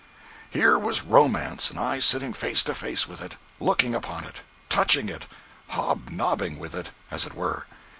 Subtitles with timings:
[0.49, 6.73] Here was romance, and I sitting face to face with it!—looking upon it—touching it—hobnobbing with
[6.73, 7.67] it, as it were!